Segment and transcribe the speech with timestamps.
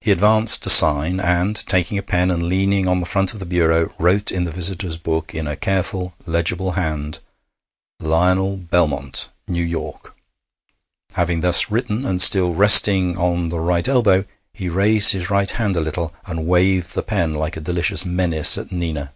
[0.00, 3.44] He advanced to sign, and, taking a pen and leaning on the front of the
[3.44, 7.18] bureau, wrote in the visitor's book, in a careful, legible hand:
[8.00, 10.16] 'Lionel Belmont, New York.'
[11.16, 15.76] Having thus written, and still resting on the right elbow, he raised his right hand
[15.76, 19.12] a little and waved the pen like a delicious menace at Nina.